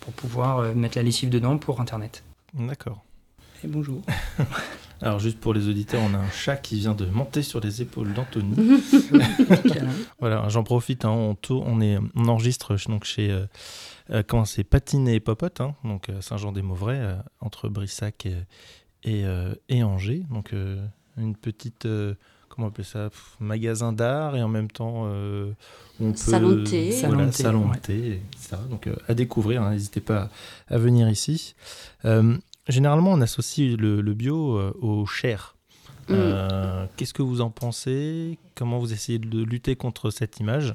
pour 0.00 0.14
pouvoir 0.14 0.74
mettre 0.74 0.96
la 0.96 1.02
lessive 1.02 1.28
dedans 1.28 1.58
pour 1.58 1.82
Internet. 1.82 2.22
D'accord. 2.56 3.04
Et 3.64 3.68
bonjour. 3.68 4.02
Alors 5.02 5.18
juste 5.18 5.38
pour 5.38 5.52
les 5.52 5.68
auditeurs, 5.68 6.00
on 6.02 6.14
a 6.14 6.18
un 6.18 6.30
chat 6.30 6.56
qui 6.56 6.76
vient 6.76 6.94
de 6.94 7.04
monter 7.04 7.42
sur 7.42 7.60
les 7.60 7.82
épaules 7.82 8.14
d'Anthony. 8.14 8.82
voilà, 10.20 10.48
j'en 10.48 10.64
profite, 10.64 11.04
hein, 11.04 11.10
on, 11.10 11.36
on, 11.50 11.80
est, 11.82 11.98
on 12.14 12.28
enregistre 12.28 12.74
donc 12.88 13.04
chez 13.04 13.30
euh, 14.10 14.22
comment 14.26 14.44
c'est 14.44 14.64
Patiné 14.64 15.14
et 15.14 15.20
Popote, 15.20 15.60
hein, 15.60 15.74
donc 15.84 16.08
euh, 16.08 16.20
Saint-Jean-des-Mauvrais, 16.20 16.98
euh, 16.98 17.16
entre 17.40 17.68
Brissac 17.68 18.26
et, 19.04 19.24
et, 19.68 19.82
Angers. 19.82 20.24
Donc 20.30 20.52
une 21.16 21.36
petite 21.36 21.86
comment 22.56 22.68
on 22.68 22.70
appelle 22.70 22.84
ça, 22.84 23.10
magasin 23.38 23.92
d'art 23.92 24.34
et 24.36 24.42
en 24.42 24.48
même 24.48 24.70
temps 24.70 25.06
on 26.00 26.12
peut 26.12 26.16
salon 26.16 26.50
de 26.50 26.64
thé, 26.64 26.90
voilà, 27.06 27.30
salon 27.30 27.70
thé, 27.82 28.22
etc. 28.32 28.56
Donc 28.68 28.88
à 29.06 29.14
découvrir, 29.14 29.62
hein, 29.62 29.70
n'hésitez 29.70 30.00
pas 30.00 30.30
à, 30.68 30.78
venir 30.78 31.08
ici. 31.08 31.54
généralement, 32.68 33.12
on 33.12 33.20
associe 33.20 33.76
le, 33.76 34.02
bio 34.14 34.58
au 34.80 35.06
cher. 35.06 35.54
Mm. 36.08 36.86
Qu'est-ce 36.96 37.14
que 37.14 37.22
vous 37.22 37.40
en 37.40 37.50
pensez? 37.50 38.38
Comment 38.54 38.78
vous 38.78 38.92
essayez 38.92 39.18
de 39.18 39.42
lutter 39.42 39.76
contre 39.76 40.10
cette 40.10 40.40
image? 40.40 40.74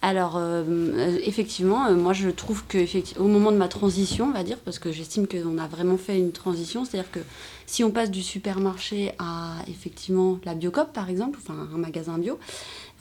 Alors, 0.00 0.36
euh, 0.36 1.18
effectivement, 1.24 1.86
euh, 1.86 1.96
moi 1.96 2.12
je 2.12 2.30
trouve 2.30 2.64
que 2.66 2.78
au 3.18 3.26
moment 3.26 3.50
de 3.50 3.56
ma 3.56 3.66
transition, 3.66 4.26
on 4.26 4.32
va 4.32 4.44
dire, 4.44 4.58
parce 4.58 4.78
que 4.78 4.92
j'estime 4.92 5.26
qu'on 5.26 5.58
a 5.58 5.66
vraiment 5.66 5.96
fait 5.96 6.18
une 6.18 6.30
transition, 6.30 6.84
c'est-à-dire 6.84 7.10
que 7.10 7.20
si 7.66 7.82
on 7.82 7.90
passe 7.90 8.10
du 8.10 8.22
supermarché 8.22 9.12
à 9.18 9.56
effectivement 9.66 10.38
la 10.44 10.54
Biocop 10.54 10.92
par 10.92 11.10
exemple, 11.10 11.40
enfin 11.42 11.68
un 11.74 11.78
magasin 11.78 12.16
bio, 12.16 12.38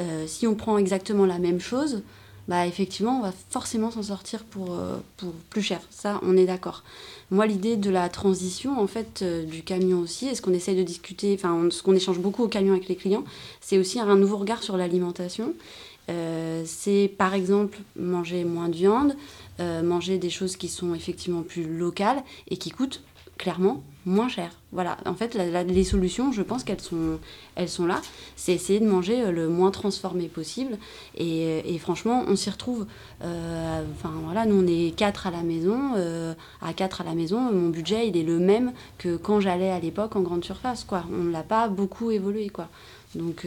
euh, 0.02 0.26
si 0.26 0.48
on 0.48 0.56
prend 0.56 0.80
exactement 0.80 1.28
la 1.28 1.38
même 1.38 1.60
chose, 1.60 2.02
bah 2.48 2.66
effectivement 2.66 3.20
on 3.20 3.22
va 3.22 3.34
forcément 3.52 3.92
s'en 3.92 4.04
sortir 4.04 4.44
pour, 4.44 4.76
pour 5.18 5.34
plus 5.52 5.62
cher. 5.62 5.82
Ça, 5.92 6.20
on 6.24 6.36
est 6.36 6.46
d'accord. 6.46 6.84
Moi, 7.30 7.46
l'idée 7.46 7.76
de 7.76 7.90
la 7.90 8.08
transition, 8.08 8.80
en 8.80 8.88
fait, 8.88 9.22
du 9.46 9.64
camion 9.64 10.00
aussi, 10.00 10.30
et 10.30 10.36
ce 10.36 10.42
qu'on 10.42 10.54
essaye 10.54 10.78
de 10.78 10.84
discuter, 10.84 11.36
enfin, 11.38 11.68
ce 11.70 11.84
qu'on 11.84 11.94
échange 11.94 12.20
beaucoup 12.20 12.44
au 12.44 12.48
camion 12.48 12.72
avec 12.72 12.88
les 12.88 12.96
clients, 12.96 13.26
c'est 13.60 13.78
aussi 13.78 14.00
un 14.00 14.16
nouveau 14.16 14.38
regard 14.38 14.64
sur 14.64 14.78
l'alimentation 14.78 15.54
euh, 16.10 16.64
c'est 16.66 17.12
par 17.18 17.34
exemple 17.34 17.80
manger 17.98 18.46
moins 18.46 18.70
de 18.70 18.76
viande, 18.76 19.16
euh, 19.60 19.82
manger 19.84 20.18
des 20.18 20.30
choses 20.30 20.56
qui 20.56 20.70
sont 20.70 20.94
effectivement 20.94 21.42
plus 21.42 21.66
locales 21.68 22.24
et 22.50 22.58
qui 22.58 22.72
coûtent 22.72 23.04
clairement 23.38 23.84
moins 24.06 24.30
cher. 24.30 24.52
Voilà, 24.72 24.98
en 25.06 25.14
fait, 25.14 25.36
les 25.36 25.84
solutions, 25.84 26.32
je 26.32 26.42
pense 26.42 26.64
qu'elles 26.64 26.82
sont, 26.82 27.20
elles 27.56 27.70
sont 27.70 27.86
là. 27.86 28.02
C'est 28.36 28.54
essayer 28.54 28.80
de 28.80 28.88
manger 28.88 29.22
euh, 29.22 29.32
le 29.32 29.48
moins 29.50 29.70
transformé 29.70 30.28
possible. 30.28 30.78
Et, 31.18 31.78
franchement, 31.78 32.24
on 32.28 32.36
s'y 32.36 32.50
retrouve. 32.50 32.88
enfin, 33.22 34.12
voilà, 34.24 34.46
nous, 34.46 34.64
on 34.64 34.68
est 34.68 34.96
quatre 34.96 35.28
à 35.28 35.32
la 35.32 35.44
maison. 35.44 35.94
à 36.62 36.74
quatre 36.74 37.02
à 37.02 37.04
la 37.04 37.14
maison, 37.14 37.52
mon 37.52 37.70
budget, 37.70 38.08
il 38.08 38.18
est 38.18 38.24
le 38.24 38.40
même 38.40 38.72
que 38.98 39.18
quand 39.18 39.40
j'allais 39.40 39.70
à 39.70 39.80
l'époque 39.80 40.16
en 40.16 40.22
grande 40.22 40.44
surface. 40.44 40.84
Quoi. 40.84 41.04
On 41.12 41.26
ne 41.26 41.32
l'a 41.32 41.44
pas 41.44 41.68
beaucoup 41.68 42.10
évolué. 42.10 42.50
Quoi. 42.50 42.70
Donc, 43.14 43.46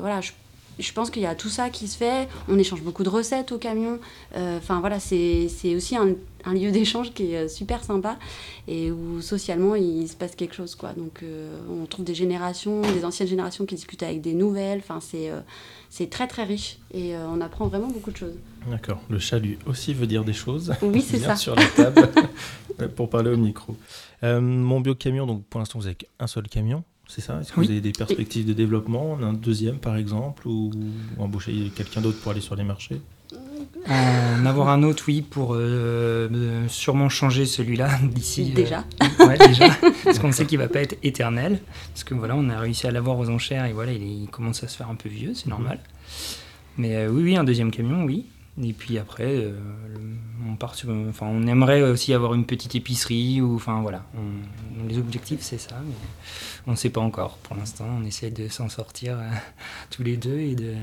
voilà, 0.00 0.20
je 0.20 0.32
je 0.78 0.92
pense 0.92 1.10
qu'il 1.10 1.22
y 1.22 1.26
a 1.26 1.34
tout 1.34 1.48
ça 1.48 1.70
qui 1.70 1.88
se 1.88 1.96
fait. 1.96 2.28
On 2.48 2.58
échange 2.58 2.82
beaucoup 2.82 3.02
de 3.02 3.08
recettes 3.08 3.52
au 3.52 3.58
camion. 3.58 3.98
Euh, 4.36 4.58
enfin 4.58 4.80
voilà, 4.80 5.00
c'est 5.00 5.48
aussi 5.74 5.96
un, 5.96 6.14
lieu 6.52 6.70
d'échange 6.72 7.12
qui 7.12 7.32
est 7.32 7.36
euh, 7.36 7.48
super 7.48 7.84
sympa 7.84 8.18
et 8.68 8.90
où 8.90 9.20
socialement 9.20 9.74
il 9.74 10.08
se 10.08 10.16
passe 10.16 10.34
quelque 10.34 10.54
chose. 10.54 10.74
Quoi. 10.74 10.92
Donc 10.92 11.20
euh, 11.22 11.56
on 11.70 11.86
trouve 11.86 12.04
des 12.04 12.14
générations, 12.14 12.80
des 12.80 13.04
anciennes 13.04 13.28
générations 13.28 13.66
qui 13.66 13.74
discutent 13.74 14.02
avec 14.02 14.20
des 14.20 14.34
nouvelles. 14.34 14.80
Enfin, 14.86 15.00
c'est 15.90 16.10
très 16.10 16.26
très 16.26 16.44
riche 16.44 16.78
et 16.92 17.14
on 17.16 17.40
apprend 17.40 17.66
vraiment 17.66 17.88
beaucoup 17.88 18.10
de 18.10 18.16
choses. 18.16 18.34
D'accord. 18.70 19.00
Le 19.10 19.18
chat 19.18 19.38
lui 19.38 19.58
aussi 19.66 19.92
veut 19.92 20.06
dire 20.06 20.24
des 20.24 20.32
choses. 20.32 20.72
Oui, 20.82 21.02
c'est 21.06 21.18
ça. 21.18 21.36
sur 21.36 21.54
la 21.54 21.66
table 21.66 22.08
pour 22.96 23.10
parler 23.10 23.30
au 23.30 23.36
micro. 23.36 23.76
mon 24.22 24.80
bio-camion, 24.80 25.26
donc 25.26 25.44
pour 25.44 25.60
l'instant 25.60 25.78
vous 25.78 25.86
avez 25.86 25.98
un 26.18 26.26
seul 26.26 26.48
camion 26.48 26.84
c'est 27.14 27.20
ça 27.20 27.38
Est-ce 27.40 27.52
que 27.52 27.60
vous 27.60 27.70
avez 27.70 27.82
des 27.82 27.92
perspectives 27.92 28.46
de 28.46 28.54
développement 28.54 29.18
Un 29.22 29.34
deuxième, 29.34 29.76
par 29.76 29.96
exemple 29.96 30.48
Ou, 30.48 30.70
embaucher 31.18 31.70
quelqu'un 31.74 32.00
d'autre 32.00 32.18
pour 32.20 32.32
aller 32.32 32.40
sur 32.40 32.56
les 32.56 32.64
marchés? 32.64 33.02
En 33.86 34.46
avoir 34.46 34.70
un 34.70 34.82
autre, 34.82 35.04
oui, 35.08 35.20
pour 35.20 35.54
euh, 35.54 36.28
euh, 36.32 36.68
sûrement 36.68 37.08
changer 37.08 37.44
celui-là 37.44 37.90
d'ici. 38.02 38.50
Euh, 38.52 38.54
déjà. 38.54 38.84
ouais, 39.26 39.36
déjà. 39.36 39.68
parce 40.04 40.18
qu'on 40.18 40.32
sait 40.32 40.46
qu'il 40.46 40.58
va 40.58 40.68
pas 40.68 40.80
être 40.80 40.96
éternel. 41.02 41.60
Parce 41.92 42.04
que 42.04 42.14
voilà, 42.14 42.34
on 42.34 42.48
a 42.48 42.58
réussi 42.58 42.86
à 42.86 42.90
l'avoir 42.90 43.18
aux 43.18 43.28
enchères 43.28 43.66
et 43.66 43.72
voilà, 43.72 43.92
il, 43.92 44.28
commence 44.30 44.64
à 44.64 44.68
se 44.68 44.76
faire 44.76 44.88
un 44.88 44.94
peu 44.94 45.10
vieux, 45.10 45.34
c'est 45.34 45.48
normal. 45.48 45.80
Mais 46.78 47.06
oui, 47.08 47.22
oui, 47.24 47.36
un 47.36 47.44
deuxième 47.44 47.70
camion, 47.70 48.04
oui. 48.04 48.24
Et 48.60 48.74
puis 48.74 48.98
après, 48.98 49.34
euh, 49.36 49.58
on 50.46 50.56
part 50.56 50.74
sur, 50.74 50.90
enfin, 51.08 51.26
on 51.26 51.46
aimerait 51.46 51.82
aussi 51.82 52.12
avoir 52.12 52.34
une 52.34 52.44
petite 52.44 52.74
épicerie 52.74 53.40
ou, 53.40 53.56
enfin 53.56 53.80
voilà. 53.80 54.04
les 54.86 54.98
objectifs 54.98 55.40
c'est 55.40 55.58
ça, 55.58 55.80
mais 55.82 55.94
on 56.66 56.72
ne 56.72 56.76
sait 56.76 56.90
pas 56.90 57.00
encore. 57.00 57.38
Pour 57.38 57.56
l'instant, 57.56 57.86
on 57.98 58.04
essaie 58.04 58.30
de 58.30 58.48
s'en 58.48 58.68
sortir 58.68 59.18
euh, 59.18 59.30
tous 59.90 60.02
les 60.02 60.18
deux 60.18 60.38
et 60.38 60.54
de, 60.54 60.74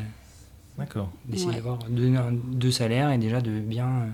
d'accord, 0.79 1.11
d'essayer 1.25 1.53
d'avoir 1.53 1.77
deux, 1.89 2.11
deux, 2.31 2.71
salaires 2.71 3.11
et 3.11 3.19
déjà 3.19 3.39
de 3.39 3.59
bien 3.59 4.07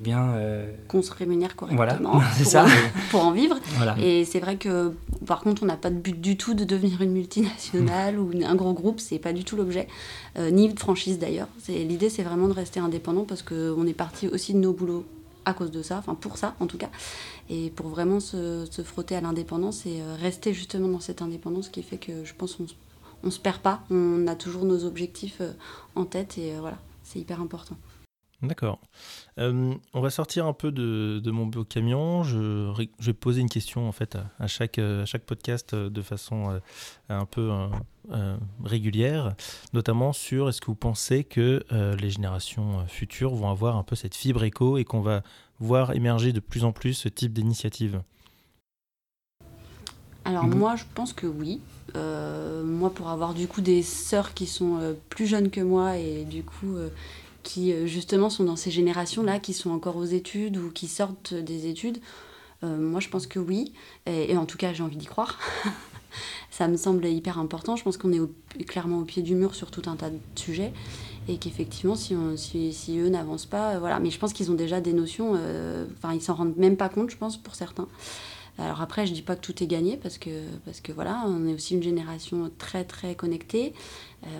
bien. 0.00 0.30
Euh, 0.30 0.72
Qu'on 0.88 1.02
se 1.02 1.12
rémunère 1.12 1.54
correctement 1.54 1.76
voilà, 1.76 2.22
pour, 2.36 2.46
ça. 2.46 2.66
pour 3.10 3.24
en 3.24 3.32
vivre. 3.32 3.56
Et 3.98 4.24
c'est 4.24 4.40
vrai 4.40 4.56
que, 4.56 4.94
par 5.26 5.40
contre, 5.40 5.62
on 5.62 5.66
n'a 5.66 5.76
pas 5.76 5.90
de 5.90 5.96
but 5.96 6.20
du 6.20 6.36
tout 6.36 6.54
de 6.54 6.64
devenir 6.64 7.02
une 7.02 7.12
multinationale 7.12 8.18
ou 8.18 8.30
un 8.44 8.54
gros 8.54 8.72
groupe, 8.72 9.00
c'est 9.00 9.18
pas 9.18 9.32
du 9.32 9.44
tout 9.44 9.56
l'objet, 9.56 9.86
euh, 10.38 10.50
ni 10.50 10.72
de 10.72 10.78
franchise 10.78 11.18
d'ailleurs. 11.18 11.48
L'idée, 11.68 12.10
c'est 12.10 12.22
vraiment 12.22 12.48
de 12.48 12.52
rester 12.52 12.80
indépendant 12.80 13.24
parce 13.24 13.42
qu'on 13.42 13.86
est 13.86 13.94
parti 13.94 14.28
aussi 14.28 14.54
de 14.54 14.58
nos 14.58 14.72
boulots 14.72 15.04
à 15.44 15.54
cause 15.54 15.70
de 15.70 15.82
ça, 15.82 15.96
enfin 15.96 16.14
pour 16.14 16.36
ça 16.36 16.54
en 16.60 16.66
tout 16.66 16.76
cas, 16.76 16.90
et 17.48 17.70
pour 17.70 17.88
vraiment 17.88 18.20
se, 18.20 18.66
se 18.70 18.82
frotter 18.82 19.16
à 19.16 19.22
l'indépendance 19.22 19.86
et 19.86 20.02
euh, 20.02 20.14
rester 20.20 20.52
justement 20.52 20.86
dans 20.88 21.00
cette 21.00 21.22
indépendance 21.22 21.70
qui 21.70 21.82
fait 21.82 21.96
que 21.96 22.24
je 22.24 22.34
pense 22.34 22.56
qu'on 22.56 22.66
on 23.22 23.30
se 23.30 23.40
perd 23.40 23.58
pas, 23.58 23.80
on 23.90 24.26
a 24.26 24.34
toujours 24.34 24.64
nos 24.64 24.84
objectifs 24.84 25.40
en 25.94 26.04
tête 26.04 26.36
et 26.38 26.54
voilà, 26.60 26.78
c'est 27.02 27.18
hyper 27.18 27.40
important. 27.40 27.76
D'accord. 28.42 28.80
Euh, 29.38 29.74
on 29.92 30.00
va 30.00 30.08
sortir 30.08 30.46
un 30.46 30.54
peu 30.54 30.72
de, 30.72 31.30
mon 31.30 31.46
beau 31.46 31.64
camion. 31.64 32.22
Je, 32.22 32.72
vais 33.00 33.12
poser 33.12 33.42
une 33.42 33.50
question 33.50 33.86
en 33.86 33.92
fait 33.92 34.16
à, 34.38 34.46
chaque, 34.46 34.78
à 34.78 35.04
chaque 35.04 35.24
podcast 35.24 35.74
euh, 35.74 35.90
de 35.90 36.00
façon 36.00 36.50
euh, 36.50 36.58
un 37.10 37.26
peu 37.26 37.50
régulière, 38.64 39.34
notamment 39.74 40.12
sur 40.12 40.48
est-ce 40.48 40.60
que 40.60 40.66
vous 40.66 40.74
pensez 40.74 41.22
que 41.22 41.62
les 41.70 42.10
générations 42.10 42.84
futures 42.88 43.34
vont 43.34 43.50
avoir 43.50 43.76
un 43.76 43.82
peu 43.82 43.94
cette 43.94 44.14
fibre 44.14 44.42
éco 44.42 44.78
et 44.78 44.84
qu'on 44.84 45.00
va 45.00 45.22
voir 45.60 45.92
émerger 45.92 46.32
de 46.32 46.40
plus 46.40 46.64
en 46.64 46.72
plus 46.72 46.94
ce 46.94 47.08
type 47.08 47.32
d'initiative? 47.32 48.02
Alors 50.24 50.44
mhm. 50.44 50.58
moi 50.58 50.76
je 50.76 50.84
pense 50.94 51.12
que 51.12 51.26
oui. 51.26 51.60
moi 51.94 52.90
pour 52.90 53.10
avoir 53.10 53.34
du 53.34 53.46
coup 53.46 53.60
des 53.60 53.82
sœurs 53.82 54.34
qui 54.34 54.46
sont 54.46 54.96
plus 55.08 55.26
jeunes 55.26 55.50
que 55.50 55.60
moi 55.60 55.98
et 55.98 56.24
du 56.24 56.42
coup 56.42 56.76
qui 57.42 57.72
euh, 57.72 57.86
justement 57.86 58.30
sont 58.30 58.44
dans 58.44 58.56
ces 58.56 58.70
générations-là, 58.70 59.38
qui 59.38 59.52
sont 59.52 59.70
encore 59.70 59.96
aux 59.96 60.04
études 60.04 60.56
ou 60.56 60.70
qui 60.70 60.88
sortent 60.88 61.34
des 61.34 61.66
études 61.68 61.98
euh, 62.64 62.76
Moi, 62.76 63.00
je 63.00 63.08
pense 63.08 63.26
que 63.26 63.38
oui. 63.38 63.72
Et, 64.06 64.36
en 64.36 64.46
tout 64.46 64.58
cas, 64.58 64.72
j'ai 64.72 64.82
envie 64.82 64.96
d'y 64.96 65.06
croire. 65.06 65.38
ça 66.50 66.68
me 66.68 66.76
semble 66.76 67.06
hyper 67.06 67.38
important. 67.38 67.76
Je 67.76 67.84
pense 67.84 67.96
qu'on 67.96 68.12
est 68.12 68.64
clairement 68.64 68.98
au 68.98 69.04
pied 69.04 69.22
du 69.22 69.34
mur 69.34 69.54
sur 69.54 69.70
tout 69.70 69.82
un 69.86 69.96
tas 69.96 70.10
de 70.10 70.18
sujets. 70.34 70.72
Et 71.28 71.38
qu'effectivement, 71.38 71.94
si, 71.96 72.14
eux 72.14 73.08
n'avancent 73.08 73.46
pas, 73.46 73.74
euh, 73.74 73.78
voilà. 73.78 74.00
Mais 74.00 74.10
je 74.10 74.18
pense 74.18 74.32
qu'ils 74.32 74.50
ont 74.50 74.54
déjà 74.54 74.80
des 74.80 74.92
notions. 74.92 75.32
Enfin, 75.96 76.14
ils 76.14 76.22
s'en 76.22 76.34
rendent 76.34 76.56
même 76.56 76.76
pas 76.76 76.88
compte, 76.88 77.10
je 77.10 77.16
pense, 77.16 77.36
pour 77.36 77.54
certains. 77.54 77.88
Alors 78.58 78.82
après, 78.82 79.06
je 79.06 79.14
dis 79.14 79.22
pas 79.22 79.36
que 79.36 79.40
tout 79.40 79.62
est 79.62 79.66
gagné 79.66 79.96
parce 79.96 80.18
que, 80.18 80.44
parce 80.66 80.82
que 80.82 80.92
voilà, 80.92 81.22
on 81.26 81.46
est 81.46 81.54
aussi 81.54 81.74
une 81.74 81.82
génération 81.82 82.50
très 82.58 82.84
très 82.84 83.14
connectée. 83.14 83.72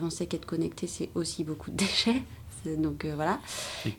on 0.02 0.10
sait 0.10 0.26
qu'être 0.26 0.44
connecté, 0.44 0.86
c'est 0.86 1.08
aussi 1.14 1.42
beaucoup 1.42 1.70
de 1.70 1.76
déchets. 1.76 2.22
Donc 2.66 3.04
euh, 3.04 3.14
voilà. 3.14 3.40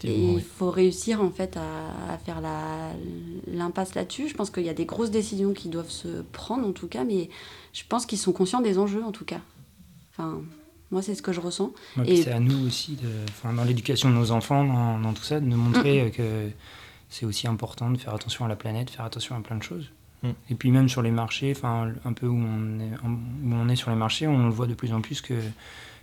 Et 0.03 0.33
il 0.33 0.41
faut 0.41 0.69
réussir 0.69 1.21
en 1.21 1.29
fait 1.29 1.57
à, 1.57 2.17
faire 2.17 2.41
l'impasse 3.47 3.95
là-dessus. 3.95 4.27
Je 4.27 4.35
pense 4.35 4.49
qu'il 4.49 4.63
y 4.63 4.69
a 4.69 4.73
des 4.73 4.85
grosses 4.85 5.11
décisions 5.11 5.53
qui 5.53 5.69
doivent 5.69 5.89
se 5.89 6.21
prendre 6.31 6.67
en 6.67 6.71
tout 6.71 6.87
cas, 6.87 7.03
mais 7.03 7.29
je 7.73 7.83
pense 7.87 8.05
qu'ils 8.05 8.17
sont 8.17 8.33
conscients 8.33 8.61
des 8.61 8.77
enjeux 8.77 9.03
en 9.03 9.11
tout 9.11 9.25
cas. 9.25 9.41
Enfin, 10.11 10.41
moi 10.91 11.01
c'est 11.01 11.15
ce 11.15 11.21
que 11.21 11.31
je 11.31 11.39
ressens. 11.39 11.71
et 12.05 12.23
c'est 12.23 12.31
à 12.31 12.39
nous 12.39 12.67
aussi, 12.67 12.97
de, 12.97 13.55
dans 13.55 13.63
l'éducation 13.63 14.09
de 14.09 14.15
nos 14.15 14.31
enfants, 14.31 14.99
dans, 14.99 15.13
tout 15.13 15.23
ça, 15.23 15.39
de 15.39 15.45
nous 15.45 15.57
montrer 15.57 16.05
mm. 16.05 16.11
que 16.11 16.49
c'est 17.09 17.25
aussi 17.25 17.47
important 17.47 17.89
de 17.89 17.97
faire 17.97 18.13
attention 18.13 18.45
à 18.45 18.47
la 18.47 18.55
planète, 18.55 18.89
faire 18.89 19.05
attention 19.05 19.35
à 19.35 19.39
plein 19.41 19.57
de 19.57 19.63
choses. 19.63 19.91
Mm. 20.23 20.29
Et 20.49 20.55
puis 20.55 20.71
même 20.71 20.89
sur 20.89 21.01
les 21.01 21.11
marchés, 21.11 21.53
enfin 21.55 21.91
un 22.05 22.13
peu 22.13 22.27
où 22.27 22.37
on, 22.37 22.79
est, 22.79 22.91
où 23.05 23.53
on 23.53 23.69
est 23.69 23.75
sur 23.75 23.89
les 23.89 23.95
marchés, 23.95 24.27
on 24.27 24.45
le 24.45 24.51
voit 24.51 24.67
de 24.67 24.73
plus 24.73 24.93
en 24.93 25.01
plus 25.01 25.21
que 25.21 25.33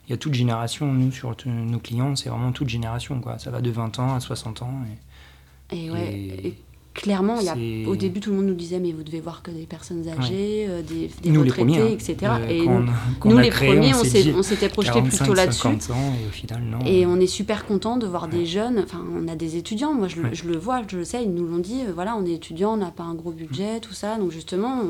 il 0.09 0.13
y 0.13 0.15
a 0.15 0.17
toute 0.17 0.33
génération, 0.33 0.91
nous, 0.91 1.13
sur 1.13 1.37
nos 1.45 1.79
clients, 1.79 2.17
c'est 2.17 2.31
vraiment 2.31 2.51
toute 2.51 2.71
génération. 2.71 3.21
Quoi. 3.21 3.39
Ça 3.39 3.51
va 3.51 3.61
de 3.61 3.71
20 3.71 3.99
ans 3.99 4.15
à 4.15 4.21
60 4.21 4.63
ans. 4.63 4.73
Et, 5.71 5.91
ouais, 5.91 6.55
clairement, 6.99 7.41
y 7.41 7.49
a, 7.49 7.89
au 7.89 7.97
début, 7.97 8.21
tout 8.21 8.31
le 8.31 8.37
monde 8.37 8.47
nous 8.47 8.55
disait, 8.55 8.81
mais 8.81 8.93
vous 8.93 9.03
devez 9.03 9.21
voir 9.21 9.43
que 9.43 9.51
des 9.51 9.67
personnes 9.67 10.07
âgées, 10.09 10.67
euh, 10.69 10.83
des, 10.83 11.11
des 11.23 11.39
retraités, 11.39 11.93
etc. 11.93 12.33
et 12.49 12.67
nous, 13.25 13.39
les 13.39 13.51
premiers, 13.51 13.95
on 13.95 14.43
s'était 14.43 14.69
projeté 14.69 15.01
plutôt 15.03 15.35
là-dessus. 15.35 15.69
Et, 16.87 17.07
on 17.07 17.19
est 17.21 17.27
super 17.27 17.65
content 17.65 17.97
de 17.97 18.07
voir 18.07 18.29
des 18.29 18.45
jeunes, 18.45 18.81
enfin, 18.85 19.03
on 19.15 19.29
a 19.29 19.37
des 19.37 19.57
étudiants, 19.57 19.95
moi 19.95 20.09
je, 20.09 20.17
je, 20.33 20.45
le 20.45 20.59
vois, 20.59 20.83
je 20.87 20.99
le 20.99 21.05
sais, 21.05 21.23
ils 21.23 21.33
nous 21.33 21.47
l'ont 21.47 21.59
dit, 21.59 21.83
euh, 21.87 21.93
voilà, 21.95 22.17
on 22.17 22.27
est 22.27 22.33
étudiant, 22.33 22.75
on 22.75 22.77
n'a 22.77 22.91
pas 22.91 23.05
un 23.05 23.15
gros 23.15 23.31
budget, 23.31 23.81
tout 23.81 23.95
ça, 23.95 24.17
donc 24.17 24.31
justement, 24.31 24.83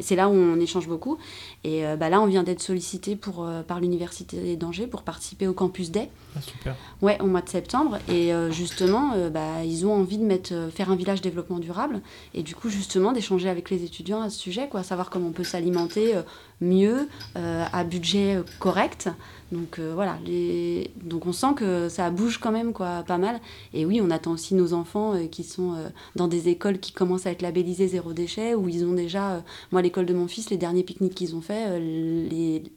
c'est 0.00 0.16
là 0.16 0.28
où 0.28 0.32
on 0.32 0.58
échange 0.58 0.88
beaucoup. 0.88 1.18
Et 1.62 1.86
euh, 1.86 1.96
bah, 1.96 2.08
là, 2.08 2.20
on 2.20 2.26
vient 2.26 2.42
d'être 2.42 2.62
sollicité 2.62 3.14
pour, 3.14 3.46
par 3.66 3.80
l'Université 3.80 4.56
d'Angers 4.56 4.86
pour 4.86 5.02
participer 5.02 5.46
au 5.46 5.52
Campus 5.52 5.90
Day. 5.90 6.08
Ah, 6.36 6.40
super. 6.40 6.76
Ouais, 7.02 7.18
au 7.20 7.26
mois 7.26 7.42
de 7.42 7.48
septembre. 7.48 7.98
Et 8.08 8.32
justement, 8.50 9.12
bah, 9.32 9.64
ils 9.64 9.86
ont 9.86 9.92
envie 9.92 10.18
de 10.18 10.24
mettre, 10.24 10.54
faire 10.72 10.90
un 10.90 10.96
village 10.96 11.20
développement 11.20 11.49
durable. 11.58 12.00
Et 12.34 12.42
du 12.42 12.54
coup, 12.54 12.68
justement, 12.68 13.12
d'échanger 13.12 13.48
avec 13.48 13.70
les 13.70 13.84
étudiants 13.84 14.22
à 14.22 14.30
ce 14.30 14.38
sujet, 14.38 14.68
quoi, 14.68 14.82
savoir 14.82 15.10
comment 15.10 15.28
on 15.28 15.32
peut 15.32 15.44
s'alimenter 15.44 16.16
euh, 16.16 16.22
mieux, 16.60 17.08
euh, 17.36 17.64
à 17.72 17.84
budget 17.84 18.36
euh, 18.36 18.42
correct. 18.58 19.08
Donc 19.52 19.80
voilà, 19.80 20.16
les... 20.24 20.92
donc 21.02 21.26
on 21.26 21.32
sent 21.32 21.54
que 21.56 21.88
ça 21.88 22.08
bouge 22.10 22.38
quand 22.38 22.52
même 22.52 22.72
quoi, 22.72 23.02
pas 23.02 23.18
mal. 23.18 23.40
Et 23.74 23.84
oui, 23.84 24.00
on 24.00 24.08
attend 24.12 24.30
aussi 24.30 24.54
nos 24.54 24.74
enfants 24.74 25.14
qui 25.28 25.42
sont 25.42 25.74
dans 26.14 26.28
des 26.28 26.48
écoles 26.48 26.78
qui 26.78 26.92
commencent 26.92 27.26
à 27.26 27.32
être 27.32 27.42
labellisées 27.42 27.88
zéro 27.88 28.12
déchet, 28.12 28.54
où 28.54 28.68
ils 28.68 28.84
ont 28.84 28.92
déjà, 28.92 29.42
moi 29.72 29.82
l'école 29.82 30.06
de 30.06 30.14
mon 30.14 30.28
fils, 30.28 30.50
les 30.50 30.56
derniers 30.56 30.84
pique-niques 30.84 31.16
qu'ils 31.16 31.34
ont 31.34 31.40
fait, 31.40 31.80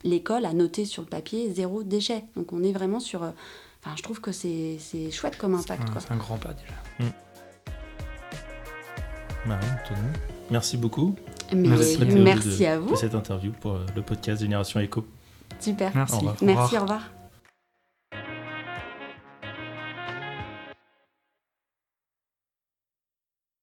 l'école 0.02 0.46
a 0.46 0.52
noté 0.52 0.84
sur 0.84 1.02
le 1.02 1.08
papier 1.08 1.52
zéro 1.52 1.84
déchet. 1.84 2.24
Donc 2.34 2.52
on 2.52 2.64
est 2.64 2.72
vraiment 2.72 2.98
sur... 2.98 3.20
Enfin, 3.22 3.94
je 3.96 4.02
trouve 4.02 4.20
que 4.20 4.32
c'est 4.32 4.78
chouette 5.12 5.38
comme 5.38 5.54
impact. 5.54 5.88
C'est 6.00 6.10
un, 6.10 6.16
grand 6.16 6.38
pas 6.38 6.54
déjà. 6.54 7.08
Mm. 7.08 7.12
Marine, 9.46 9.76
Tony, 9.86 10.00
merci 10.50 10.76
beaucoup. 10.76 11.14
Merci, 11.52 11.98
merci 11.98 12.66
à 12.66 12.78
vous. 12.78 12.88
Pour 12.88 12.98
cette 12.98 13.14
interview 13.14 13.52
pour 13.60 13.72
euh, 13.72 13.86
le 13.94 14.02
podcast 14.02 14.40
Génération 14.40 14.80
Echo. 14.80 15.06
Super. 15.60 15.92
Merci. 15.94 16.24
Merci, 16.42 16.76
au 16.78 16.80
revoir. 16.82 17.13